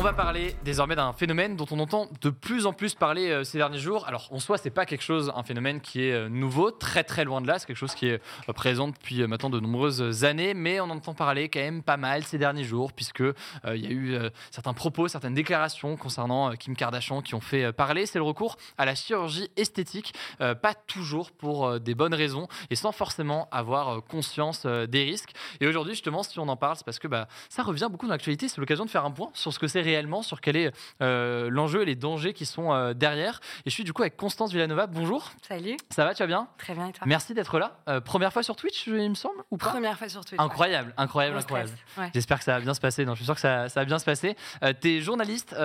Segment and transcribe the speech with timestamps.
[0.00, 3.44] On va parler désormais d'un phénomène dont on entend de plus en plus parler euh,
[3.44, 4.08] ces derniers jours.
[4.08, 7.26] Alors en soi, c'est pas quelque chose, un phénomène qui est euh, nouveau, très très
[7.26, 7.58] loin de là.
[7.58, 10.96] C'est quelque chose qui est euh, présent depuis maintenant de nombreuses années, mais on en
[10.96, 14.18] entend parler quand même pas mal ces derniers jours, puisque il y a eu
[14.50, 18.06] certains propos, certaines déclarations concernant Kim Kardashian qui ont fait parler.
[18.06, 22.92] C'est le recours à la chirurgie esthétique, pas toujours pour des bonnes raisons et sans
[22.92, 25.32] forcément avoir conscience des risques.
[25.60, 28.12] Et aujourd'hui, justement, si on en parle, c'est parce que bah, ça revient beaucoup dans
[28.12, 28.48] l'actualité.
[28.48, 31.48] C'est l'occasion de faire un point sur ce que c'est réellement, sur quel est euh,
[31.50, 33.40] l'enjeu et les dangers qui sont euh, derrière.
[33.66, 34.86] Et je suis du coup avec Constance Villanova.
[34.86, 35.30] Bonjour.
[35.46, 35.76] Salut.
[35.90, 36.48] Ça va, tu vas bien?
[36.58, 37.04] Très bien et toi?
[37.06, 37.78] Merci d'être là.
[37.88, 39.70] Euh, première fois sur Twitch, il me semble, ou pas?
[39.70, 40.40] Première fois sur Twitch.
[40.40, 41.72] Incroyable, incroyable, incroyable.
[42.14, 43.04] J'espère que ça va bien se passer.
[43.04, 44.36] Non, je suis sûr que ça, ça va bien se passer.
[44.80, 45.56] tu es journaliste,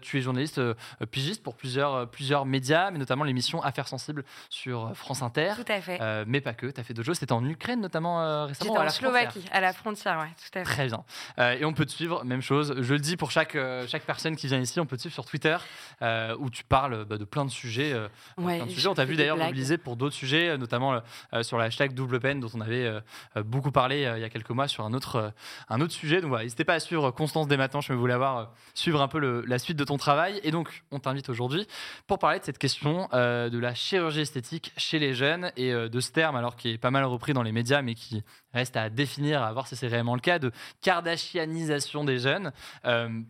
[0.00, 0.60] tu es journaliste
[1.10, 5.54] pigiste pour plusieurs, plusieurs médias, mais notamment l'émission Affaires sensibles sur France Inter.
[5.56, 6.24] Tout à fait.
[6.26, 7.18] mais pas que, tu as fait d'autres choses.
[7.18, 8.74] C'était en Ukraine notamment récemment.
[8.74, 10.70] en Slovaquie, à la frontière, ouais, tout à fait.
[10.70, 11.04] Très bien.
[11.58, 12.74] et on peut te suivre, même chose.
[12.78, 15.24] Je le dis pour chaque, chaque personne qui vient ici, on peut te suivre sur
[15.24, 15.56] Twitter
[16.02, 17.92] euh, où tu parles bah, de plein de sujets.
[17.92, 18.88] Euh, plein de sujets.
[18.88, 21.00] On t'a vu d'ailleurs mobiliser pour d'autres sujets, euh, notamment
[21.42, 22.90] sur la hashtag double peine dont on avait
[23.44, 25.32] beaucoup parlé il y a quelques mois sur un autre,
[25.68, 26.20] un autre sujet.
[26.20, 27.80] Donc voilà, n'hésitez pas à suivre Constance dès maintenant.
[27.80, 30.40] Je me voulais avoir suivre un peu le, la suite de ton travail.
[30.42, 31.66] Et donc, on t'invite aujourd'hui
[32.06, 36.12] pour parler de cette question de la chirurgie esthétique chez les jeunes et de ce
[36.12, 39.42] terme, alors qui est pas mal repris dans les médias, mais qui reste à définir,
[39.42, 40.52] à voir si c'est réellement le cas, de
[40.82, 42.52] kardashianisation des jeunes.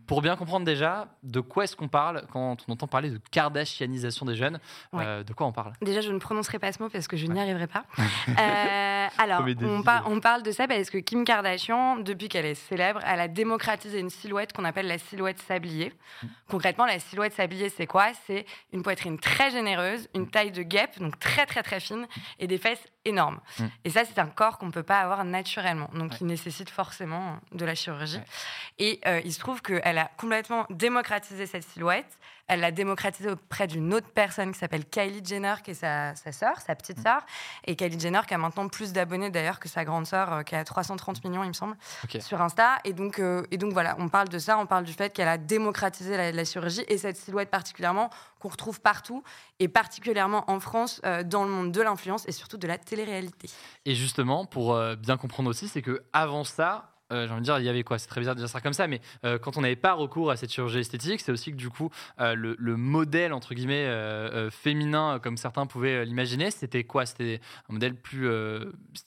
[0.07, 4.27] pour bien comprendre déjà de quoi est-ce qu'on parle quand on entend parler de kardashianisation
[4.27, 4.59] des jeunes.
[4.95, 5.73] Euh, de quoi on parle?
[5.83, 7.85] Déjà, je ne prononcerai pas ce mot parce que je n'y arriverai pas.
[8.29, 13.01] euh, alors, on, on, parle de ça parce que Kim Kardashian, depuis qu'elle est célèbre,
[13.07, 15.93] elle a démocratisé une silhouette qu'on appelle la silhouette sablier.
[16.23, 16.27] Mm.
[16.49, 18.09] Concrètement, la silhouette sablier, c'est quoi?
[18.27, 22.07] C'est une poitrine très généreuse, une taille de guêpe, donc très très très fine,
[22.39, 23.41] et des fesses énormes.
[23.59, 23.65] Mm.
[23.85, 27.39] Et ça, c'est un corps qu'on ne peut pas avoir naturellement, donc il nécessite forcément
[27.53, 28.21] de la chirurgie.
[28.79, 32.19] Et euh, il se trouve qu'elle a complètement démocratisé cette silhouette.
[32.47, 36.31] Elle l'a démocratisée auprès d'une autre personne qui s'appelle Kylie Jenner, qui est sa, sa
[36.31, 37.03] sœur, sa petite mm.
[37.03, 37.27] sœur.
[37.67, 40.55] Et Kylie Jenner qui a maintenant plus d'abonnés d'ailleurs que sa grande sœur, euh, qui
[40.55, 41.77] a 330 millions, il me semble,
[42.21, 42.79] sur Insta.
[42.85, 45.29] Et donc, euh, et donc voilà, on parle de ça, on parle du fait qu'elle
[45.29, 49.23] a démocratisé la, chirurgie et cette silhouette particulièrement qu'on retrouve partout
[49.61, 53.49] et particulièrement en France euh, dans le monde de l'influence et surtout de la télé-réalité.
[53.85, 56.94] Et justement, pour bien comprendre aussi, c'est que avant ça, euh,
[57.27, 57.99] j'ai envie de dire, il y avait quoi?
[57.99, 60.31] C'est très bizarre de dire ça comme ça, mais euh, quand on n'avait pas recours
[60.31, 63.89] à cette chirurgie esthétique, c'est aussi que du coup, euh, le, modèle, entre guillemets,
[64.51, 67.07] féminin, comme certains pouvaient l'imaginer, c'était quoi?
[67.07, 68.29] C'était un modèle plus.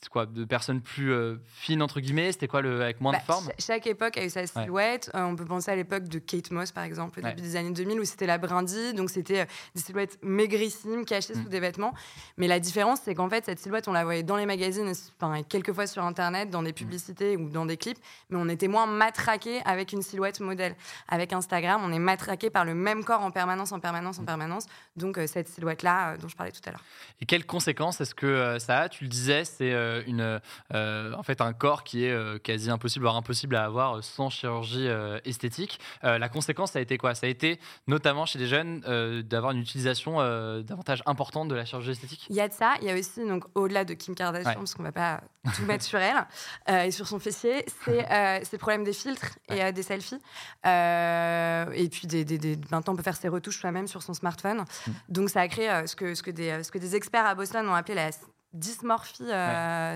[0.09, 0.25] quoi?
[0.25, 1.13] De personnes plus
[1.45, 3.49] fines, entre guillemets C'était quoi, le, avec moins de bah, forme?
[3.59, 5.11] Chaque époque a eu sa silhouette.
[5.13, 7.99] on peut penser à l'époque de Kate Moss, par exemple, au début des années 2000,
[7.99, 11.49] où c'était la brindille, donc c'était des silhouettes maigrissimes, cachées sous mm.
[11.49, 11.93] des vêtements.
[12.37, 15.43] Mais la différence, c'est qu'en fait, cette silhouette, on la voyait dans les magazines, enfin,
[15.43, 16.75] quelquefois sur Internet, dans des mm.
[16.75, 17.96] publicités ou dans des clips
[18.29, 20.75] mais on était moins matraqué avec une silhouette modèle.
[21.07, 24.65] Avec Instagram, on est matraqué par le même corps en permanence, en permanence, en permanence.
[24.95, 26.83] Donc cette silhouette-là dont je parlais tout à l'heure.
[27.21, 28.89] Et quelles conséquences est-ce que ça a?
[28.89, 29.71] Tu le disais, c'est
[30.07, 30.39] une,
[30.73, 34.87] en fait un corps qui est quasi impossible, voire impossible à avoir sans chirurgie
[35.25, 35.79] esthétique.
[36.03, 37.15] la conséquence, ça a été quoi?
[37.15, 38.81] Ça a été notamment chez les jeunes
[39.21, 40.17] d'avoir une utilisation
[40.61, 42.25] davantage importante de la chirurgie esthétique?
[42.29, 42.75] Il y a de ça.
[42.81, 45.21] Il y a aussi, donc, au-delà de Kim Kardashian, parce qu'on ne va pas
[45.55, 46.25] tout mettre sur elle
[46.69, 50.19] euh, et sur son fessier, c'est euh, le problème des filtres et euh, des selfies.
[50.65, 54.59] Euh, et puis, des, des, maintenant, on peut faire ses retouches soi-même sur son smartphone.
[54.59, 54.91] Mm.
[55.09, 57.67] Donc, ça a créé ce, que, ce, que des, ce que des experts à Boston
[57.67, 58.09] ont appelé la
[58.53, 59.25] dysmorphie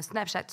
[0.02, 0.48] Snapchat.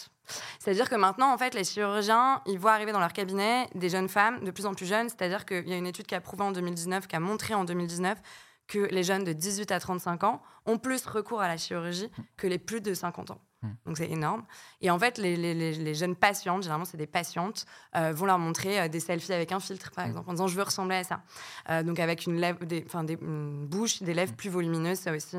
[0.58, 4.08] C'est-à-dire que maintenant, en fait, les chirurgiens, ils voient arriver dans leur cabinet des jeunes
[4.08, 5.08] femmes de plus en plus jeunes.
[5.08, 7.64] C'est-à-dire qu'il y a une étude qui a prouvé en 2019, qui a montré en
[7.64, 8.18] 2019
[8.66, 12.46] que les jeunes de 18 à 35 ans ont plus recours à la chirurgie que
[12.46, 13.40] les plus de 50 ans.
[13.62, 13.70] Hmm.
[13.86, 14.44] Donc c'est énorme.
[14.80, 17.66] Et en fait, les, jeunes patientes, généralement c'est des patientes,
[17.96, 20.10] euh, vont leur montrer euh, des selfies avec un filtre, par hmm.
[20.10, 21.22] exemple, en disant je veux ressembler à ça.
[21.68, 24.36] Euh, donc avec une, lèvre, des, des, une bouche, des lèvres hmm.
[24.36, 25.36] plus volumineuses, ça aussi,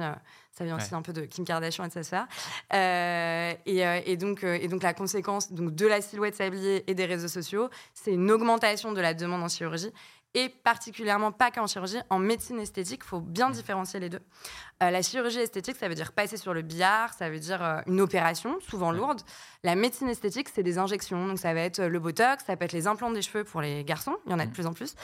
[0.52, 2.28] ça vient aussi un peu de Kim Kardashian et de sa sœur.
[3.66, 7.70] Et, donc, et donc la conséquence donc, de la silhouette sablier et des réseaux sociaux,
[7.94, 9.94] c'est une augmentation de la demande en chirurgie
[10.36, 14.22] et particulièrement pas qu'en chirurgie, en médecine esthétique, il faut bien différencier les deux.
[14.82, 17.82] Euh, la chirurgie esthétique, ça veut dire passer sur le billard, ça veut dire euh,
[17.88, 19.22] une opération, souvent lourde.
[19.64, 21.28] La médecine esthétique, c'est des injections.
[21.28, 23.60] Donc, ça va être euh, le botox, ça peut être les implants des cheveux pour
[23.60, 24.16] les garçons.
[24.26, 24.54] Il y en a de mm.
[24.54, 24.96] plus en plus.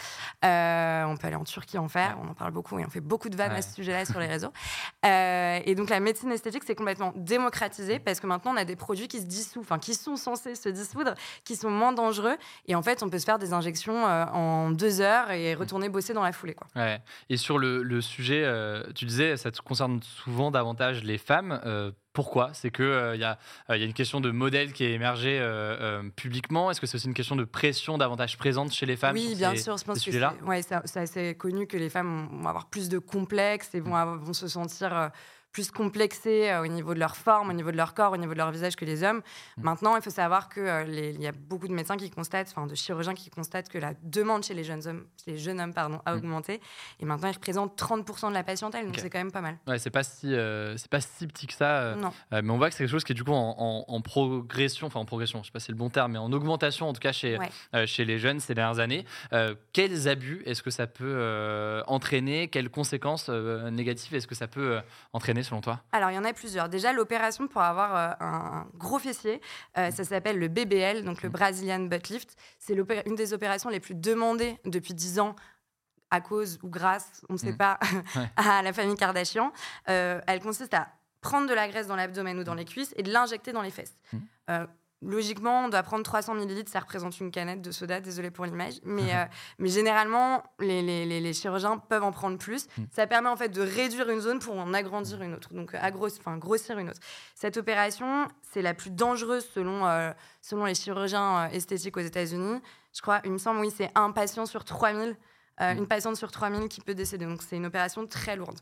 [0.43, 2.17] on peut aller en Turquie en faire.
[2.23, 4.27] On en parle beaucoup et on fait beaucoup de vannes à ce sujet-là sur les
[4.27, 4.53] réseaux.
[5.03, 9.09] et donc, la médecine esthétique, c'est complètement démocratisé parce que maintenant, on a des produits
[9.09, 12.37] qui se dissouent, enfin, qui sont censés se dissoudre, qui sont moins dangereux.
[12.67, 16.13] Et en fait, on peut se faire des injections en deux heures et retourner bosser
[16.13, 16.55] dans la foulée.
[16.55, 16.67] Quoi.
[17.29, 18.45] Et sur le, le sujet,
[18.95, 21.61] tu disais, ça te concerne souvent davantage les femmes.
[21.65, 22.51] Euh, pourquoi?
[22.53, 23.37] C'est qu'il euh, y, a,
[23.69, 26.71] y, a une question de modèle qui est émergé euh, publiquement.
[26.71, 29.55] Est-ce que c'est aussi une question de pression davantage présente chez les femmes Oui, bien
[29.55, 29.77] sûr.
[29.77, 33.75] Je pense que c'est ouais, assez connu que les femmes vont avoir plus de complexes
[33.75, 34.19] et vont, mm.
[34.19, 35.11] vont se sentir
[35.55, 38.33] plus complexés euh, au niveau de leur forme, au niveau de leur corps, au niveau
[38.33, 39.21] de leur visage que les hommes.
[39.55, 39.63] Mm.
[39.63, 42.75] Maintenant, il faut savoir qu'il euh, y a beaucoup de médecins qui constatent, enfin de
[42.75, 46.13] chirurgiens qui constatent que la demande chez les jeunes hommes, les jeunes hommes pardon, a
[46.13, 46.17] mm.
[46.17, 46.59] augmenté.
[46.99, 49.57] Et maintenant, ils représentent 30% de la patientèle, donc c'est quand même pas mal.
[49.65, 51.95] Ouais, c'est pas si euh, c'est pas si petit que ça.
[51.95, 52.11] non.
[52.33, 55.05] mais on voit que c'est quelque chose qui est du coup en, progression, enfin en
[55.05, 57.13] progression, je sais pas si c'est le bon terme, mais en augmentation en tout cas
[57.13, 57.37] chez
[57.85, 59.05] chez les jeunes ces dernières années.
[59.71, 62.49] quels abus est-ce que ça peut entraîner?
[62.49, 64.81] Quelles conséquences négatives est-ce que ça peut
[65.13, 65.81] entraîner selon toi?
[65.91, 66.69] Alors, il y en a plusieurs.
[66.69, 69.41] Déjà, l'opération pour avoir euh, un gros fessier,
[69.77, 71.31] euh, ça s'appelle le BBL, donc le mm.
[71.31, 72.35] Brazilian Butt Lift.
[72.59, 72.75] C'est
[73.05, 75.35] une des opérations les plus demandées depuis 10 ans
[76.11, 77.57] à cause ou grâce, on ne sait mm.
[77.57, 77.79] pas,
[78.35, 79.51] à la famille Kardashian.
[79.89, 80.89] Euh, elle consiste à
[81.21, 83.71] prendre de la graisse dans l'abdomen ou dans les cuisses et de l'injecter dans les
[83.71, 83.97] fesses.
[85.05, 88.75] Logiquement, on doit prendre 300 millilitres, ça représente une canette de soda, désolé pour l'image.
[88.83, 89.25] Mais, euh,
[89.59, 92.67] mais généralement, les, les, les, chirurgiens peuvent en prendre plus.
[92.77, 92.85] Hmm.
[92.91, 96.37] Ça permet en fait de réduire une zone pour en agrandir une autre, donc enfin,
[96.37, 96.99] grossir une autre.
[97.35, 100.11] Cette opération, c'est la plus dangereuse selon, euh,
[100.41, 102.59] selon les chirurgiens euh, esthétiques aux États-Unis.
[102.93, 105.15] Je crois, il me semble, oui, c'est un patient sur 3000,
[105.59, 105.63] hmm.
[105.77, 107.25] une patiente sur 3000 qui peut décéder.
[107.25, 108.59] Donc c'est une opération très lourde.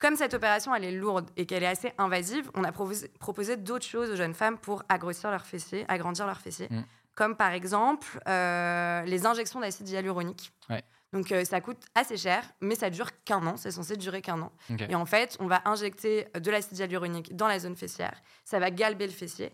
[0.00, 3.84] Comme cette opération, elle est lourde et qu'elle est assez invasive, on a proposé, d'autres
[3.84, 6.68] choses aux jeunes femmes pour agrossir leurs fessiers, agrandir leurs fessiers.
[6.70, 6.84] Mm.
[7.14, 10.52] Comme par exemple euh, les injections d'acide hyaluronique.
[11.12, 13.56] Donc euh, ça coûte assez cher, mais ça dure qu'un an.
[13.56, 14.52] C'est censé durer qu'un an.
[14.88, 18.14] Et en fait, on va injecter de l'acide hyaluronique dans la zone fessière.
[18.44, 19.52] Ça va galber le fessier.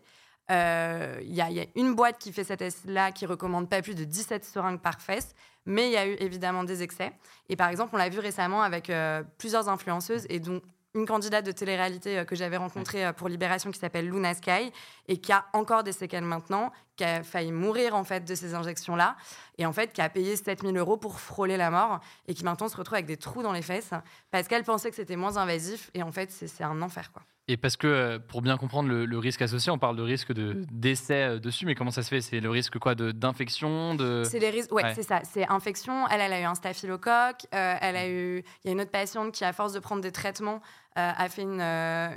[0.48, 4.04] Il euh, y, a une boîte qui fait cette test-là qui recommande pas plus de
[4.04, 5.34] 17 seringues par fesse,
[5.64, 7.12] mais il y a eu évidemment des excès.
[7.48, 10.62] Et par exemple, on l'a vu récemment avec euh, plusieurs influenceuses et dont
[10.94, 14.72] une candidate de télé-réalité euh, que j'avais rencontrée pour Libération qui s'appelle Luna Sky
[15.08, 18.54] et qui a encore des séquelles maintenant, qui a failli mourir en fait de ces
[18.54, 19.16] injections-là
[19.58, 21.98] et en fait qui a payé 7000 euros pour frôler la mort
[22.28, 23.90] et qui maintenant se retrouve avec des trous dans les fesses
[24.30, 27.22] parce qu'elle pensait que c'était moins invasif et en fait c'est un enfer quoi.
[27.48, 30.64] Et parce que, euh, pour bien comprendre le, risque associé, on parle de risque de
[30.72, 32.20] décès euh, dessus, mais comment ça se fait?
[32.20, 35.20] C'est le risque quoi d'infection de, C'est les risques, ouais, c'est ça.
[35.22, 36.08] C'est infection.
[36.08, 37.46] Elle, elle a eu un staphylocoque.
[37.54, 40.02] Euh, elle a eu, il y a une autre patiente qui, à force de prendre
[40.02, 40.60] des traitements,
[40.98, 41.60] a fait une,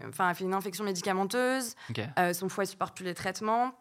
[0.08, 1.76] enfin, a fait une infection médicamenteuse.
[2.34, 3.74] son foie supporte plus les traitements.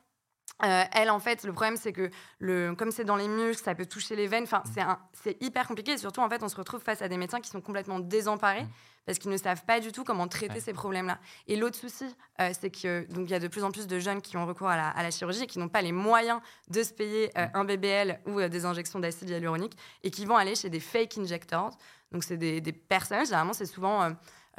[0.61, 3.87] Elle, en fait, le problème, c'est que le, comme c'est dans les muscles, ça peut
[3.87, 4.45] toucher les veines.
[4.45, 4.97] Enfin, mm.
[5.13, 5.93] c'est hyper compliqué.
[5.93, 8.65] Et surtout, en fait, on se retrouve face à des médecins qui sont complètement désemparés.
[8.65, 8.69] Mm
[9.09, 11.19] parce qu'ils ne savent pas du tout comment traiter ces problèmes-là.
[11.47, 12.05] Et l'autre souci,
[12.43, 15.03] euh, c'est qu'il y a de plus en plus de jeunes qui ont recours à
[15.03, 18.39] la, chirurgie et qui n'ont pas les moyens de se payer euh, un BBL ou
[18.39, 19.73] euh, des injections d'acide hyaluronique
[20.05, 21.71] et qui vont aller chez des fake injectors.
[22.13, 24.13] Donc, c'est des, personnes, généralement, c'est souvent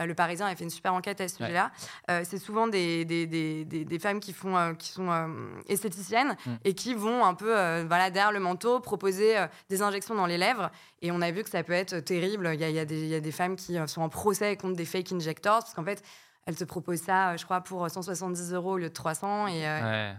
[0.06, 1.72] le Parisien a fait une super enquête à ce sujet-là.
[2.24, 5.10] c'est souvent des, des, des, des, femmes qui, font, qui sont
[5.68, 6.52] esthéticiennes mm.
[6.66, 7.52] et qui vont un peu
[7.84, 9.36] voilà, derrière le manteau proposer
[9.70, 10.70] des injections dans les lèvres.
[11.02, 12.50] Et on a vu que ça peut être terrible.
[12.54, 14.76] Il y a, y a, des, y a des femmes qui sont en procès contre
[14.76, 16.04] des fake injectors parce qu'en fait,
[16.46, 19.48] elles te proposent ça, je crois, pour 170 euros au lieu de 300.
[19.48, 20.14] Et, ouais.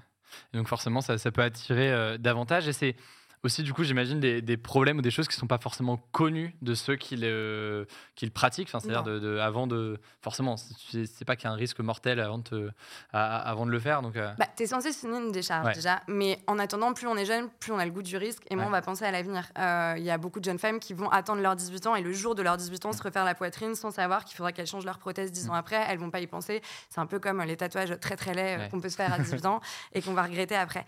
[0.53, 2.69] donc forcément, ça, ça peut attirer davantage.
[2.69, 2.97] Et c'est
[3.43, 6.55] aussi, du coup, j'imagine des, problèmes ou des choses qui ne sont pas forcément connues
[6.61, 8.69] de ceux qui le, qui le pratiquent.
[8.69, 9.99] Enfin, C'est-à-dire de, avant de.
[10.21, 12.71] Forcément, c'est pas qu'il y a un risque mortel avant de,
[13.13, 14.03] avant de le faire.
[14.03, 14.31] Donc, euh.
[14.39, 16.03] bah, tu es censé signer une décharge déjà.
[16.07, 18.43] Mais en attendant, plus on est jeune, plus on a le goût du risque.
[18.51, 19.47] Et moi, on va penser à l'avenir.
[19.59, 22.03] Euh, il y a beaucoup de jeunes femmes qui vont attendre leurs 18 ans et
[22.03, 24.67] le jour de leurs 18 ans se refaire la poitrine sans savoir qu'il faudra qu'elles
[24.67, 25.57] changent leur prothèse 10 ans mm.
[25.57, 25.87] après.
[25.89, 26.61] Elles vont pas y penser.
[26.91, 29.19] C'est un peu comme les tatouages très très laids euh, qu'on peut se faire à
[29.19, 29.61] 18 ans
[29.95, 30.85] et qu'on va regretter après.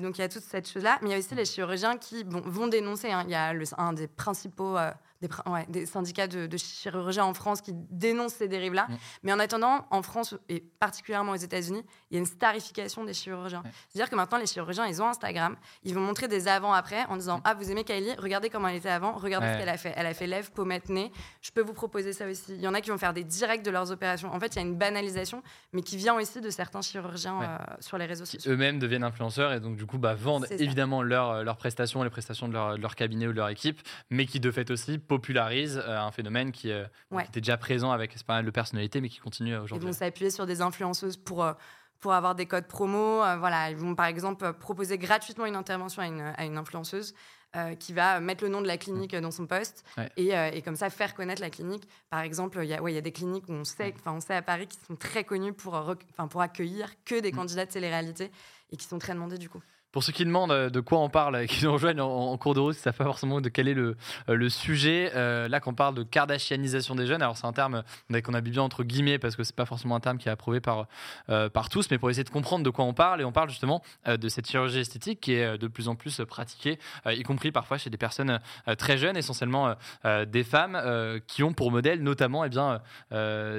[0.00, 0.98] donc il y a toute cette chose-là.
[1.02, 3.10] Mais il y a aussi les chirurgiens qui vont dénoncer.
[3.10, 3.24] Hein.
[3.26, 4.76] Il y a un des principaux
[5.22, 8.86] euh, des, syndicats de, chirurgiens en France qui dénoncent ces dérives-là.
[8.88, 8.96] Mm.
[9.22, 13.14] Mais en attendant, en France et particulièrement aux États-Unis, il y a une starification des
[13.14, 13.62] chirurgiens.
[13.88, 17.38] C'est-à-dire que maintenant, les chirurgiens, ils ont Instagram, ils vont montrer des avant-après en disant
[17.38, 17.42] mm.
[17.44, 19.92] Ah, vous aimez Kylie Regardez comment elle était avant, regardez ce qu'elle a fait.
[19.96, 21.12] Elle a fait lèvres, pommettes, nez.
[21.40, 22.54] Je peux vous proposer ça aussi.
[22.54, 24.32] Il y en a qui vont faire des directs de leurs opérations.
[24.32, 27.58] En fait, il y a une banalisation, mais qui vient aussi de certains chirurgiens euh,
[27.80, 28.52] sur les réseaux sociaux.
[28.52, 32.48] Eux-mêmes deviennent influenceurs et donc, du coup, bah, vendent évidemment leurs leur prestations, les prestations
[32.48, 35.98] de leur, leur, cabinet ou de leur équipe, mais qui de fait aussi popularise euh,
[35.98, 36.84] un phénomène qui, euh,
[37.20, 39.84] était déjà présent avec pas mal de personnalités, mais qui continue aujourd'hui.
[39.84, 41.52] Ils vont s'appuyer sur des influenceuses pour euh,
[42.00, 43.18] pour avoir des codes promo.
[43.38, 47.14] voilà, ils vont par exemple proposer gratuitement une intervention à une, à une influenceuse
[47.78, 49.84] qui va mettre le nom de la clinique dans son poste
[50.16, 51.88] et, et, comme ça faire connaître la clinique.
[52.10, 54.20] Par exemple, il y, a, ouais, y a des cliniques où on sait, enfin on
[54.20, 55.94] sait à Paris qui sont très connues pour,
[56.28, 57.36] pour accueillir que des mm.
[57.36, 58.32] candidats de télé-réalité
[58.72, 59.62] et qui sont très demandés du coup.
[59.92, 62.54] Pour ceux qui demandent euh, de quoi on parle et qui nous rejoignent en, cours
[62.54, 63.96] de route, ça fait forcément de quel est le,
[64.30, 65.12] euh, le sujet.
[65.14, 67.82] Euh, là, qu'on parle de kardashianisation des jeunes, alors c'est un terme
[68.24, 70.60] qu'on a bien entre guillemets parce que c'est pas forcément un terme qui est approuvé
[70.60, 70.86] par,
[71.52, 73.20] par tous, mais pour essayer de comprendre de quoi on parle.
[73.20, 76.78] Et on parle justement de cette chirurgie esthétique qui est de plus en plus pratiquée,
[77.06, 78.38] y compris parfois chez des personnes
[78.78, 82.80] très jeunes, essentiellement des femmes qui ont pour modèle notamment eh bien,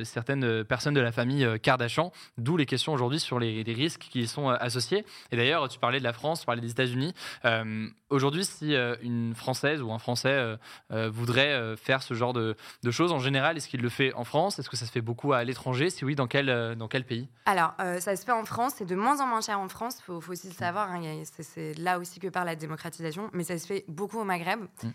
[0.03, 4.21] certaines personnes de la famille Kardashian, d'où les questions aujourd'hui sur les, les, risques qui
[4.21, 5.05] y sont associés.
[5.31, 7.13] Et d'ailleurs, tu parlais de la France, parler des États-Unis.
[7.45, 10.57] Euh, aujourd'hui, si euh, une Française ou un Français
[10.91, 12.55] euh, voudrait faire ce genre de,
[12.91, 14.59] choses, en général, est-ce qu'il le fait en France?
[14.59, 15.89] Est-ce que ça se fait beaucoup à l'étranger?
[15.89, 17.27] Si oui, dans quel, dans quel pays?
[17.45, 18.73] Alors, ça se fait en France.
[18.77, 19.97] C'est de moins en moins cher en France.
[19.99, 20.91] Il faut, aussi le savoir.
[20.91, 23.29] Hein, c'est là aussi que parle la démocratisation.
[23.33, 24.89] Mais ça se fait beaucoup au Maghreb, mm.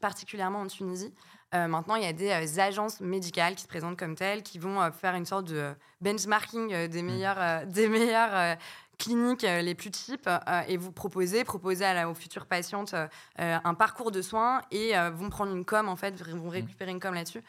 [0.00, 1.12] particulièrement en Tunisie.
[1.52, 5.14] maintenant, il y a des agences médicales qui se présentent comme telles, qui vont faire
[5.14, 7.06] une sorte de benchmarking des mm.
[7.06, 8.56] meilleurs, des meilleurs
[8.98, 13.06] cliniques euh, les plus types euh, et vous proposez, proposer à aux futures patientes euh,
[13.38, 17.14] un parcours de soins et vont prendre une com en fait, vont récupérer une com
[17.14, 17.42] là-dessus.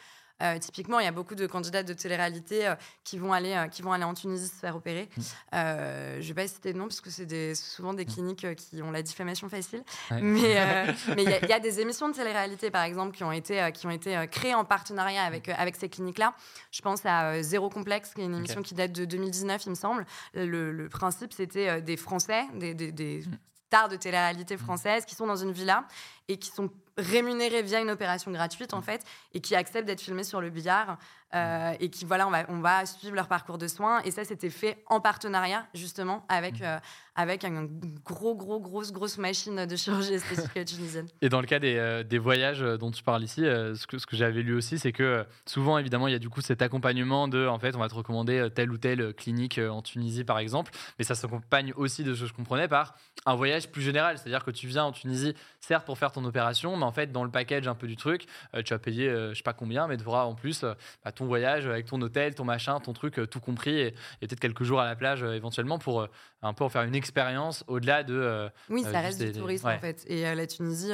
[0.44, 2.76] Euh, typiquement, il y a beaucoup de candidats de télé-réalité euh,
[3.06, 5.10] qui, vont aller, euh, qui vont aller en Tunisie se faire opérer.
[5.16, 5.22] Mm.
[5.54, 8.10] je ne vais pas citer de nom parce que c'est souvent des mm.
[8.10, 9.84] cliniques qui ont la diffamation facile.
[10.12, 10.52] Mais
[11.18, 14.26] il y, a des émissions de télé-réalité, par exemple, qui ont été, qui ont été
[14.30, 16.34] créées en partenariat avec, avec ces cliniques-là.
[16.72, 19.76] Je pense à Zéro Complexe, qui est une émission qui date de 2019, il me
[19.76, 20.06] semble.
[20.34, 23.38] Le, principe, c'était des Français, des, des, mm.
[23.68, 25.86] stars de télé-réalité françaises qui sont dans une villa
[26.28, 30.24] et qui sont rémunérés via une opération gratuite en fait et qui acceptent d'être filmés
[30.24, 30.98] sur le billard
[31.34, 34.02] euh, et qui voilà on va, on va suivre leur parcours de soins.
[34.04, 36.80] Et ça c'était fait en partenariat justement avec, euh,
[37.16, 37.68] avec un
[38.06, 41.08] gros gros grosse grosse machine de chirurgie esthétique tunisienne.
[41.22, 44.06] Et dans le cas des, euh, des voyages dont tu parles ici, ce que, ce
[44.06, 47.28] que j'avais lu aussi c'est que souvent évidemment il y a du coup cet accompagnement
[47.28, 50.72] de en fait on va te recommander telle ou telle clinique en Tunisie par exemple.
[51.00, 54.18] Mais ça s'accompagne aussi de ce que je comprenais par un voyage plus général.
[54.18, 57.24] C'est-à-dire que tu viens en Tunisie certes pour faire ton opération mais en fait, dans
[57.24, 59.88] le package un peu du truc, euh, tu vas payer euh, je sais pas combien,
[59.88, 60.74] mais tu auras en plus euh,
[61.04, 64.64] bah, ton voyage avec ton hôtel, ton machin, ton truc, tout compris, et, peut-être quelques
[64.64, 66.08] jours à la plage éventuellement pour
[66.42, 68.50] un peu en faire une expérience au-delà de.
[68.70, 70.06] oui, ça reste du tourisme en fait.
[70.08, 70.92] Et la Tunisie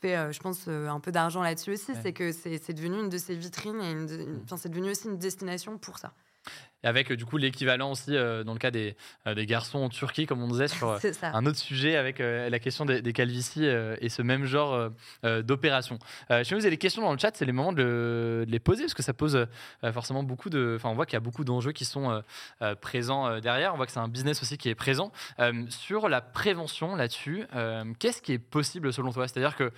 [0.00, 1.92] fait, je pense, un peu d'argent là-dessus aussi.
[2.02, 4.56] C'est que c'est devenu une de ces vitrines et mmh.
[4.56, 6.12] c'est devenu aussi une destination pour ça
[6.84, 10.26] avec du coup l'équivalent aussi euh, dans le cas des, euh, des, garçons en Turquie,
[10.26, 14.22] comme on disait, sur euh, un autre sujet avec la question des, calvities et ce
[14.22, 14.90] même genre
[15.22, 15.98] d'opération.
[16.42, 18.94] si vous avez des questions dans le chat, c'est les moments de, les poser parce
[18.94, 19.46] que ça pose
[19.92, 20.74] forcément beaucoup de.
[20.76, 22.22] Enfin, on voit qu'il y a beaucoup d'enjeux qui sont
[22.80, 23.72] présents derrière.
[23.72, 25.12] On voit que c'est un business aussi qui est présent.
[25.68, 27.44] sur la prévention là-dessus,
[27.98, 29.28] qu'est-ce qui est possible selon toi?
[29.28, 29.70] C'est-à-dire que,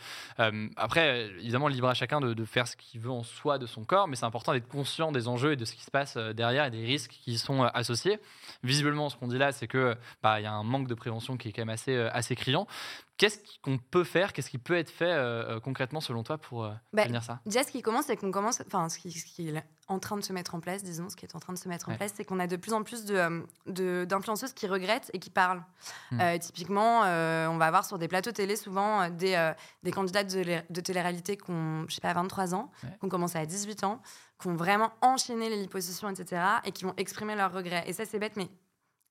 [0.76, 3.84] après, évidemment, libre à chacun de, de faire ce qu'il veut en soi de son
[3.84, 6.64] corps, mais c'est important d'être conscient des enjeux et de ce qui se passe derrière
[6.64, 8.18] et des risques qui sont euh, associés.
[8.62, 11.48] Visiblement, ce qu'on dit là, c'est que bah, y a un manque de prévention qui
[11.48, 12.66] est quand même assez, euh, assez criant.
[13.18, 16.64] Qu'est-ce qu'on peut faire Qu'est-ce qui peut être fait euh, euh, concrètement selon toi pour
[16.64, 17.40] euh, bah, ça?
[17.46, 19.08] Déjà, ce qui commence, c'est qu'on commence, enfin, ce qui,
[19.48, 21.58] est en train de se mettre en place, disons, ce qui est en train de
[21.58, 25.10] se mettre en place, c'est qu'on a de plus en plus de, d'influenceuses qui regrettent
[25.14, 25.64] et qui parlent.
[26.10, 26.38] Hmm.
[26.38, 31.38] typiquement, on va avoir sur des plateaux télé souvent des, des candidates de, de télé-réalité
[31.38, 34.02] qui ont, je sais pas, 23 ans, qui ont commencé à 18 ans,
[34.40, 37.84] qui ont vraiment enchaîné les liposuctions, etc., et qui vont exprimer leurs regrets.
[37.86, 38.48] Et ça, c'est bête, mais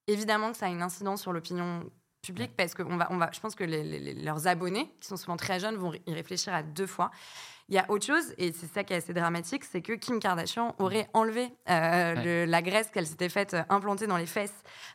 [0.05, 1.83] évidemment que ça a une incidence sur l'opinion
[2.25, 5.37] public parce que on va, on va, je pense que leurs abonnés, qui sont souvent
[5.37, 7.11] très jeunes, vont y réfléchir à deux fois.
[7.67, 10.19] Il y a autre chose, et c'est ça qui est assez dramatique, c'est que Kim
[10.19, 14.53] Kardashian aurait enlevé euh, la graisse qu'elle s'était faite euh, implanter dans les fesses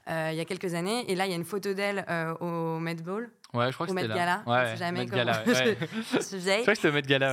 [0.08, 1.10] euh, il y a quelques années.
[1.10, 2.06] Et là, il y a une photo d'elle
[2.40, 3.28] au Met Ball.
[3.52, 4.44] Ouais, je crois que c'était Gala.
[4.46, 6.58] Ouais, jamais Met Gala, je, suis vieille.
[6.58, 7.32] Je crois que c'était au Met Gala.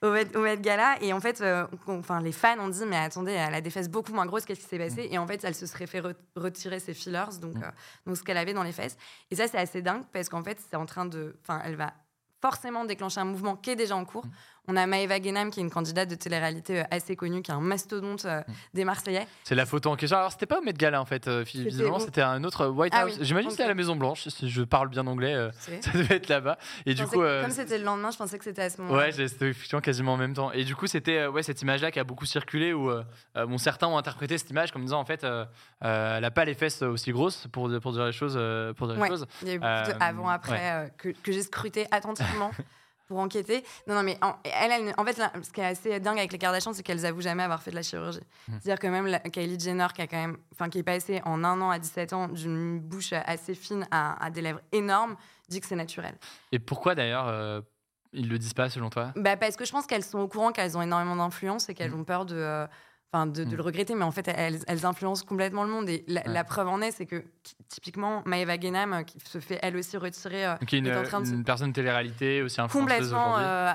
[0.00, 0.96] au, Met, Gala.
[1.02, 1.44] Et en fait,
[1.86, 4.60] enfin, les fans ont dit, mais attendez, elle a des fesses beaucoup moins grosses, qu'est-ce
[4.60, 5.08] qui s'est passé?
[5.08, 5.12] Mm.
[5.12, 6.00] Et en fait, elle se serait fait
[6.36, 7.72] retirer ses fillers, donc, mm.
[8.06, 8.96] donc ce qu'elle avait dans les fesses.
[9.30, 11.36] Et ça, c'est assez dingue parce qu'en fait, c'est en train de.
[11.42, 11.92] Enfin, elle va
[12.42, 14.24] forcément déclencher un mouvement qui est déjà en cours.
[14.68, 17.54] On a Maëva Guénam, qui est une candidate de télé-réalité euh, assez connue, qui est
[17.54, 18.52] un mastodonte euh, mm.
[18.74, 19.26] des Marseillais.
[19.42, 20.18] C'est la photo en question.
[20.18, 23.00] Alors, c'était pas au Met Gala, en fait, euh, visiblement, c'était un autre White ah
[23.00, 23.18] House.
[23.20, 25.34] J'imagine que c'était à la Maison Blanche, si je parle bien anglais,
[25.80, 26.58] ça devait être là-bas.
[26.86, 27.20] Et du coup.
[27.20, 29.06] Comme c'était le lendemain, je pensais que c'était à ce moment-là.
[29.06, 30.52] Ouais, c'était effectivement quasiment en même temps.
[30.52, 32.88] Et du coup, c'était ouais, cette image-là qui a beaucoup circulé, où
[33.34, 36.82] bon, certains ont interprété cette image comme disant, en fait, elle n'a pas les fesses
[36.82, 38.38] aussi grosses pour, pour dire les choses.
[38.76, 39.26] Pour dire les choses.
[39.42, 42.52] Il y a eu beaucoup de avant-après que, que j'ai scruté attentivement.
[43.12, 43.62] pour enquêter.
[43.86, 46.72] Non, non, mais en, elle, en fait, ce qui est assez dingue avec les Kardashians,
[46.72, 48.20] c'est qu'elles avouent jamais avoir fait de la chirurgie.
[48.48, 48.52] Mmh.
[48.52, 51.60] C'est-à-dire que même Kylie Jenner, qui a quand même, enfin, qui est passée en un
[51.60, 55.16] an à 17 ans d'une bouche assez fine à, des lèvres énormes,
[55.48, 56.14] dit que c'est naturel.
[56.52, 57.60] Et pourquoi d'ailleurs euh,
[58.14, 59.12] ils le disent pas selon toi?
[59.16, 61.90] Bah, parce que je pense qu'elles sont au courant qu'elles ont énormément d'influence et qu'elles
[61.90, 62.00] mmh.
[62.00, 62.66] ont peur de euh,
[63.12, 63.60] enfin de, le mm.
[63.60, 65.88] regretter, mais en fait, elles, influencent complètement le monde.
[65.88, 67.24] Et la, preuve en est, c'est que
[67.68, 71.20] typiquement, Maëva Guénam, euh, qui se fait elle aussi retirer, euh, une, est en train
[71.20, 73.38] de une personne télé-réalité aussi influenceuse complètement.
[73.38, 73.72] Euh,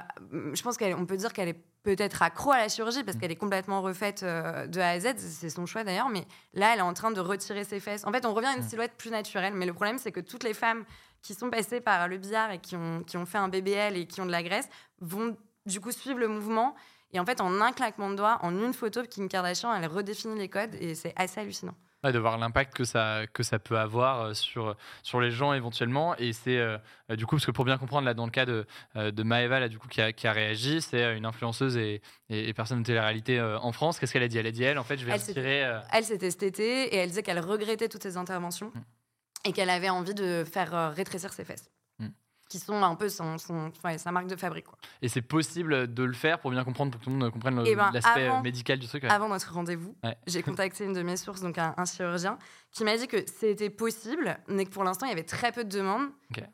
[0.53, 3.19] je pense qu'on peut dire qu'elle est peut-être accro à la chirurgie parce mm.
[3.19, 5.17] qu'elle est complètement refaite de A à Z.
[5.17, 8.05] C'est son choix d'ailleurs, mais là, elle est en train de retirer ses fesses.
[8.05, 8.69] En fait, on revient à une mm.
[8.69, 10.83] silhouette plus naturelle, mais le problème, c'est que toutes les femmes
[11.21, 14.05] qui sont passées par le billard et qui ont, qui ont fait un BBL et
[14.07, 14.69] qui ont de la graisse
[15.01, 16.75] vont du coup suivre le mouvement
[17.13, 20.37] et en fait, en un claquement de doigts, en une photo, Kim Kardashian, elle redéfinit
[20.37, 21.73] les codes et c'est assez hallucinant.
[22.03, 26.17] de voir l'impact que ça, que ça peut avoir euh, sur, sur les gens éventuellement.
[26.17, 26.77] Et c'est euh,
[27.11, 28.65] du coup, parce que pour bien comprendre, là, dans le cas de,
[28.97, 32.01] euh, de Maëva, là, du coup, qui a, qui a réagi, c'est une influenceuse et,
[32.29, 33.99] et, personne de télé-réalité en France.
[33.99, 34.37] Qu'est-ce qu'elle a dit?
[34.37, 35.79] Elle a dit, elle, en fait, je vais elle retirer.
[35.93, 38.81] Elle, s'était cet été et elle disait qu'elle regrettait toutes ses interventions mm.
[39.45, 41.69] et qu'elle avait envie de faire rétrécir ses fesses
[42.49, 44.65] qui sont un peu son, sa marque de fabrique.
[44.65, 44.77] Quoi.
[45.01, 47.61] Et c'est possible de le faire pour bien comprendre, pour que tout le monde comprenne
[47.65, 51.17] eh ben, l'aspect euh, médical du truc Avant notre rendez-vous, j'ai contacté une de mes
[51.17, 52.37] sources, donc un, chirurgien,
[52.71, 55.63] qui m'a dit que c'était possible, mais que pour l'instant, il y avait très peu
[55.63, 56.09] de demandes,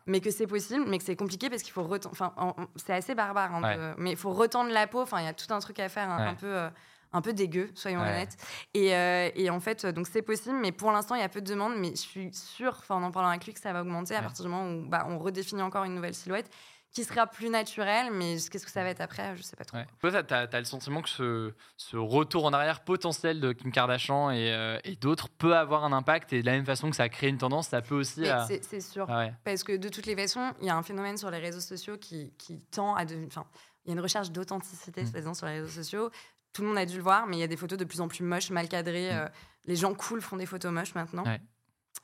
[0.05, 1.87] mais que c'est possible, mais que c'est compliqué parce qu'il faut...
[2.11, 2.33] Enfin,
[2.75, 5.59] c'est assez barbare, mais il faut retendre la peau, enfin, il y a tout un
[5.59, 6.47] truc à faire un, peu...
[6.47, 6.69] Euh,
[7.13, 8.37] un peu dégueu, soyons honnêtes.
[8.73, 11.41] Et, euh, et, en fait, donc c'est possible, mais pour l'instant, il y a peu
[11.41, 11.75] de demandes.
[11.77, 14.43] Mais je suis sûre, en en parlant avec lui, que ça va augmenter à partir
[14.43, 16.49] du moment où bah, on redéfinit encore une nouvelle silhouette
[16.93, 19.77] qui sera plus naturelle, mais qu'est-ce que ça va être après, je sais pas trop.
[19.77, 20.23] Ouais.
[20.23, 24.53] tu as, le sentiment que ce, ce, retour en arrière potentiel de Kim Kardashian et,
[24.53, 27.09] euh, et d'autres peut avoir un impact, et de la même façon que ça a
[27.09, 28.25] créé une tendance, ça peut aussi...
[28.47, 31.31] C'est sûr, ah parce que de toutes les façons, il y a un phénomène sur
[31.31, 33.27] les réseaux sociaux qui, qui tend à devenir...
[33.85, 35.33] Il y a une recherche d'authenticité, mmh.
[35.33, 36.09] sur les réseaux sociaux
[36.53, 37.99] tout le monde a dû le voir, mais il y a des photos de plus
[37.99, 39.11] en plus moches, mal cadrées.
[39.11, 39.17] Mm.
[39.17, 39.27] Euh,
[39.65, 41.23] les gens cool font des photos moches maintenant.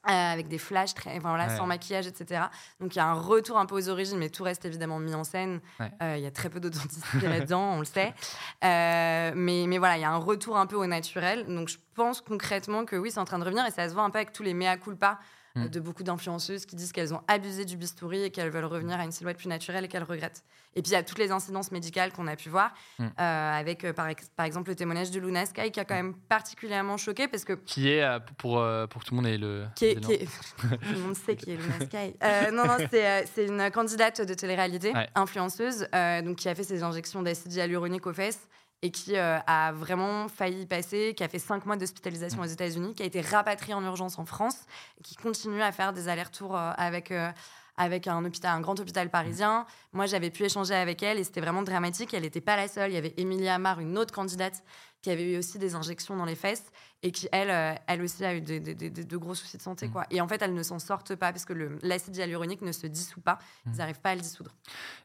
[0.07, 2.43] Euh, avec des flashs très, enfin, voilà, sans maquillage, etc.
[2.79, 5.13] Donc il y a un retour un peu aux origines, mais tout reste évidemment mis
[5.13, 5.59] en scène.
[5.81, 8.13] Euh, il y a très peu d'authenticité là-dedans, on le sait.
[8.61, 11.45] mais, mais voilà, il y a un retour un peu au naturel.
[11.47, 14.03] Donc je pense concrètement que oui, c'est en train de revenir et ça se voit
[14.03, 15.19] un peu avec tous les mea culpa
[15.55, 15.67] Mm.
[15.67, 19.03] de beaucoup d'influenceuses qui disent qu'elles ont abusé du bistouri et qu'elles veulent revenir à
[19.03, 20.43] une silhouette plus naturelle et qu'elles regrettent.
[20.75, 23.05] Et puis il y a toutes les incidences médicales qu'on a pu voir, mm.
[23.05, 26.13] euh, avec euh, par, par, exemple le témoignage de Luna Sky qui a quand même
[26.13, 27.53] particulièrement choqué parce que.
[27.53, 29.65] Qui est, euh, pour, pour que tout le monde ait le.
[29.75, 30.07] Qui est, tout
[30.93, 32.15] le monde sait qui est Luna Sky.
[32.53, 35.87] non, non, c'est une candidate de télé-réalité, influenceuse,
[36.23, 38.47] donc qui a fait ses injections d'acide hyaluronique aux fesses
[38.81, 42.43] et qui euh, a vraiment failli passer, qui a fait cinq mois d'hospitalisation mm.
[42.43, 44.57] aux États-Unis, qui a été rapatriée en urgence en France,
[45.03, 47.29] qui continue à faire des allers-retours euh, avec, euh,
[47.77, 49.65] avec un, hôpital, un grand hôpital parisien.
[49.91, 52.13] Moi, j'avais pu échanger avec elle et c'était vraiment dramatique.
[52.13, 52.91] Elle n'était pas la seule.
[52.91, 54.63] Il y avait Emilia Amar, une autre candidate,
[55.01, 58.25] qui avait eu aussi des injections dans les fesses et qui, elle, euh, elle aussi
[58.25, 59.87] a eu de, gros soucis de santé.
[59.87, 59.91] Mm.
[59.91, 60.05] Quoi.
[60.11, 63.21] Et en fait, elles ne s'en sortent pas parce que l'acide hyaluronique ne se dissout
[63.21, 63.39] pas.
[63.65, 64.01] Ils n'arrivent mm.
[64.01, 64.51] pas à le dissoudre.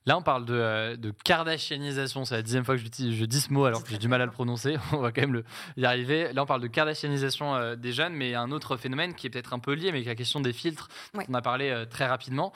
[0.06, 2.24] Là, on parle de, euh, de Kardashianisation.
[2.24, 4.26] C'est la dixième fois que je, dis ce mot alors que j'ai du mal à
[4.26, 4.76] le prononcer.
[4.92, 5.44] on va quand même le,
[5.76, 6.32] y arriver.
[6.32, 9.52] Là, on parle de Kardashianisation euh, des jeunes, mais un autre phénomène qui est peut-être
[9.52, 10.88] un peu lié, mais qui est la question des filtres.
[11.28, 12.52] On a parlé très rapidement.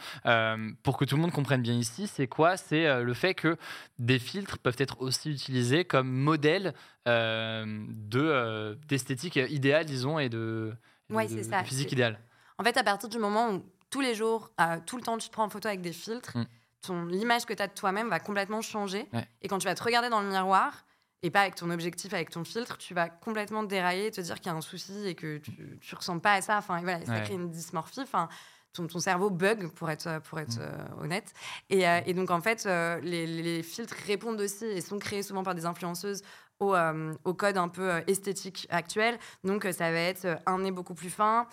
[0.83, 2.57] pour que tout le monde comprenne bien ici, c'est quoi?
[2.57, 3.57] C'est le fait que
[3.99, 6.75] des filtres peuvent être aussi utilisés comme modèle
[7.07, 8.77] de
[9.35, 10.73] d'esthétique idéal, disons, et de,
[11.65, 12.19] physique idéal.
[12.59, 14.51] En fait, à partir du moment où tous les jours,
[14.87, 16.47] tout le temps, tu te prends en photo avec des filtres, mm.
[16.83, 19.09] ton l'image que tu as de toi-même va complètement changer.
[19.43, 20.85] Et quand tu vas te regarder dans le miroir,
[21.23, 24.37] et pas avec ton objectif, avec ton filtre, tu vas complètement dérailler et te dire
[24.37, 26.59] qu'il y a un souci et que tu, ne ressens pas à ça.
[26.59, 28.03] Enfin, voilà, ça crée une dysmorphie.
[28.03, 28.29] Enfin,
[28.73, 30.63] ton, ton, cerveau bug, pour être, pour être mm.
[30.63, 31.33] euh, honnête.
[31.71, 35.25] Et, euh, et, donc, en fait, euh, les, les, filtres répondent aussi et sont créés
[35.25, 36.23] souvent par des influenceuses
[36.61, 39.19] au, euh, au, code un peu euh, esthétique actuel.
[39.45, 41.47] Donc, euh, ça va être un nez beaucoup plus fin,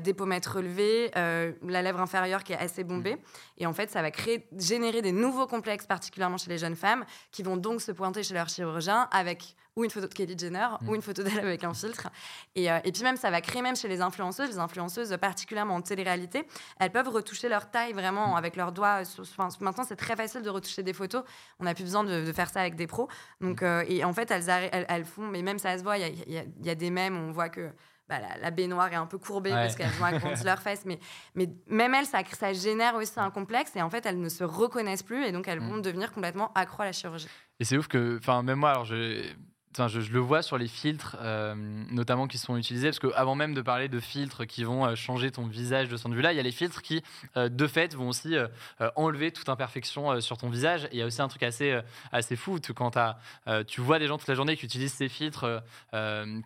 [0.00, 3.16] des pommettes relevées, la lèvre inférieure qui est assez bombée.
[3.16, 3.18] Mmh.
[3.58, 7.04] Et en fait, ça va créer, générer des nouveaux complexes, particulièrement chez les jeunes femmes,
[7.32, 10.68] qui vont donc se pointer chez leur chirurgien avec ou une photo de Kelly Jenner
[10.80, 10.88] mm.
[10.88, 12.08] ou une photo d'elle avec un filtre.
[12.54, 15.76] Et, euh, et, puis même, ça va créer même chez les influenceuses, les influenceuses particulièrement
[15.76, 16.46] en télé-réalité,
[16.78, 18.36] elles peuvent retoucher leur taille vraiment mm.
[18.36, 19.02] avec leurs doigts.
[19.18, 21.24] Enfin, maintenant, c'est très facile de retoucher des photos.
[21.58, 23.08] On n'a plus besoin de, faire ça avec des pros.
[23.40, 23.66] Donc, mm.
[23.66, 24.48] euh, et en fait, elles,
[24.88, 27.48] elles, font, mais même ça se voit, il y, y, a des mèmes, on voit
[27.48, 27.70] que
[28.08, 30.84] bah, la, baignoire est un peu courbée parce qu'elles ont agrandi leurs fesses.
[30.84, 30.98] Mais,
[31.34, 34.44] mais même elles, ça, ça génère aussi un complexe et en fait, elles ne se
[34.44, 37.28] reconnaissent plus et donc elles vont devenir complètement accro à la chirurgie.
[37.58, 38.84] Et c'est ouf que, enfin, même moi, alors
[39.76, 41.54] je je, le vois sur les filtres, euh,
[41.90, 45.30] notamment qui sont utilisés, parce qu'avant même de parler de filtres qui vont euh, changer
[45.30, 47.02] ton visage de ce point de vue-là, il y a les filtres qui,
[47.36, 48.34] euh, de fait, vont aussi
[48.96, 50.84] enlever toute imperfection sur ton visage.
[50.86, 51.78] Et il y a aussi un truc assez,
[52.10, 52.98] assez fou, quand
[53.66, 55.62] tu vois des gens toute la journée qui utilisent ces filtres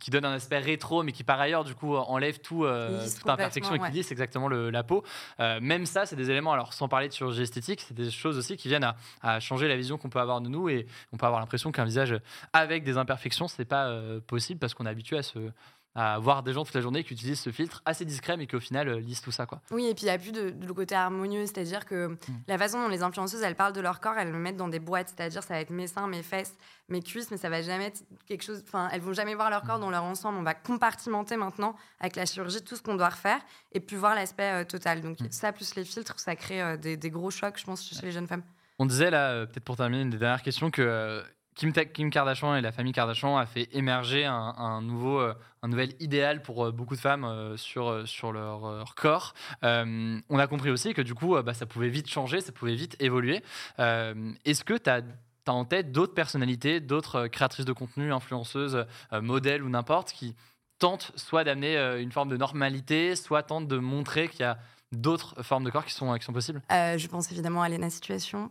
[0.00, 3.74] qui donnent un aspect rétro, mais qui par ailleurs, du coup, enlèvent tout, toute imperfection
[3.74, 5.04] et qui disent exactement la peau.
[5.38, 8.56] même ça, c'est des éléments, alors sans parler de chirurgie esthétique, c'est des choses aussi
[8.56, 11.26] qui viennent à, à changer la vision qu'on peut avoir de nous et on peut
[11.26, 12.16] avoir l'impression qu'un visage
[12.52, 15.50] avec des imperfections perfection, c'est pas euh, possible parce qu'on est habitué à se
[15.98, 18.55] à voir des gens toute la journée qui utilisent ce filtre assez discret mais qui
[18.55, 19.62] au final euh, lisent tout ça quoi.
[19.70, 22.18] Oui et puis il n'y a plus de, le côté harmonieux, c'est-à-dire que hmm.
[22.46, 24.79] la façon dont les influenceuses elles parlent de leur corps, elles le mettent dans des
[24.79, 26.55] boîtes, c'est-à-dire ça va être mes seins, mes fesses,
[26.90, 29.62] mes cuisses, mais ça va jamais être quelque chose, enfin elles vont jamais voir leur
[29.62, 29.83] corps hmm.
[29.83, 33.40] dans leur ensemble, on va compartimenter maintenant avec la chirurgie tout ce qu'on doit refaire
[33.72, 35.00] et puis voir l'aspect euh, total.
[35.00, 35.31] Donc hmm.
[35.31, 38.26] ça plus les filtres, ça crée des, des, gros chocs je pense chez les jeunes
[38.26, 38.42] femmes.
[38.79, 41.24] On disait là, peut-être pour terminer, une des dernières questions que
[41.57, 46.42] Kim, Kardashian et la famille Kardashian a fait émerger un, nouveau, euh, un nouvel idéal
[46.42, 49.33] pour euh, beaucoup de femmes euh, sur, sur leur, corps.
[49.62, 52.97] on a compris aussi que du coup, bah, ça pouvait vite changer, ça pouvait vite
[53.01, 53.42] évoluer.
[53.79, 55.03] Est-ce que tu as
[55.47, 60.37] en tête d'autres personnalités, d'autres créatrices de contenu, influenceuses, modèles ou n'importe, qui
[60.79, 64.59] tentent soit d'amener une forme de normalité, soit tentent de montrer qu'il y a
[64.92, 66.62] d'autres formes de corps qui sont, qui sont possibles?
[66.70, 68.51] Euh, Je pense évidemment à Lena Situation,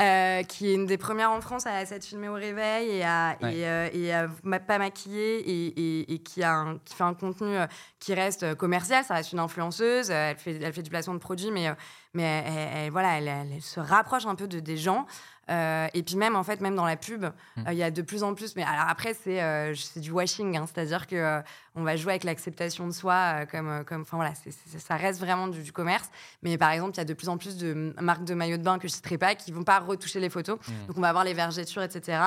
[0.00, 3.36] euh, qui est une des premières en France à s'être filmée au réveil et à,
[3.42, 3.66] et,
[4.14, 4.28] euh,
[4.66, 7.56] pas maquiller et, qui, a un, qui fait un contenu
[7.98, 9.04] qui reste commercial.
[9.04, 11.74] Ça reste une influenceuse, elle fait, elle fait du placement de produits, mais,
[12.14, 15.06] mais elle, voilà, elle, elle, se rapproche un peu de, des gens.
[15.50, 17.28] Euh, et puis même, en fait, même dans la pub, mm.
[17.66, 18.56] euh, il y a de plus en plus.
[18.56, 21.40] Mais alors après, c'est euh, du washing, hein, c'est-à-dire que
[21.76, 25.72] on va jouer avec l'acceptation de soi, comme, comme, enfin voilà, ça reste vraiment du,
[25.72, 26.10] commerce.
[26.42, 28.64] Mais par exemple, il y a de plus en plus de marques de maillots de
[28.64, 30.58] bain que je citerai pas, qui vont pas retoucher les photos.
[30.58, 30.86] Mm.
[30.88, 32.18] Donc on va avoir les vergetures, etc.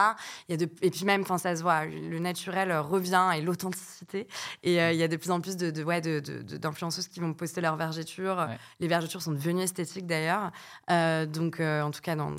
[0.48, 3.42] Il y a de, et puis même, enfin ça se voit, le naturel revient et
[3.42, 4.28] l'authenticité.
[4.64, 7.60] Et il y a de plus en plus de, de ouais, d'influenceuses qui vont poster
[7.60, 8.48] leurs vergetures.
[8.80, 10.52] Les vergetures sont devenues esthétiques d'ailleurs.
[10.88, 12.32] donc en tout cas dans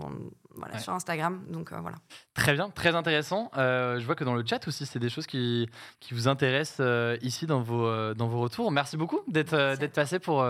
[0.56, 1.42] voilà, sur Instagram.
[1.48, 1.96] Donc euh, voilà.
[2.34, 3.50] Très bien, très intéressant.
[3.56, 5.68] Euh, je vois que dans le chat aussi, c'est des choses qui,
[6.00, 8.70] qui vous intéressent euh, ici dans vos, dans vos retours.
[8.70, 10.46] Merci beaucoup d'être d'être passé pour,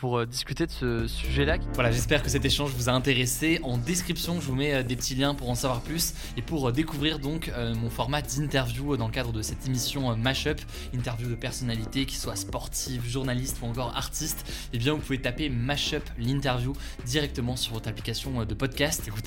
[0.00, 1.58] pour discuter de ce sujet-là.
[1.74, 3.60] Voilà, j'espère que cet échange vous a intéressé.
[3.62, 7.18] En description, je vous mets des petits liens pour en savoir plus et pour découvrir
[7.18, 10.60] donc mon format d'interview dans le cadre de cette émission Mashup,
[10.94, 14.44] interview de personnalités, qui soient sportives, journalistes ou encore artistes.
[14.72, 16.72] Et eh bien, vous pouvez taper Mashup l'interview
[17.04, 19.08] directement sur votre application de podcast.